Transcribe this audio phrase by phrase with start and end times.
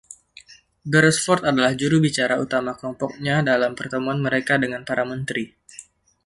[0.91, 5.45] Beresford adalah juru bicara utama kelompoknya dalam pertemuan mereka dengan para Menteri.